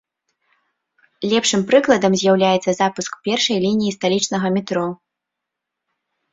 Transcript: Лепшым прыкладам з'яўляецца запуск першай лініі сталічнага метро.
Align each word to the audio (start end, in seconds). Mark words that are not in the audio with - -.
Лепшым 1.33 1.61
прыкладам 1.73 2.17
з'яўляецца 2.23 2.71
запуск 2.81 3.11
першай 3.29 3.57
лініі 3.67 3.95
сталічнага 3.99 4.47
метро. 4.59 4.87